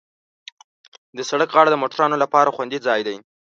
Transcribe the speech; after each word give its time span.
د 1.17 1.19
سړک 1.29 1.49
غاړه 1.55 1.69
د 1.71 1.77
موټروانو 1.81 2.21
لپاره 2.23 2.53
خوندي 2.55 2.79
ځای 2.87 3.01
دی. 3.07 3.17